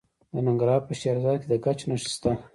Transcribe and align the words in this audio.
د 0.33 0.35
ننګرهار 0.47 0.81
په 0.87 0.93
شیرزاد 0.99 1.35
کې 1.41 1.47
د 1.51 1.53
ګچ 1.65 1.79
نښې 1.89 2.09
شته. 2.15 2.31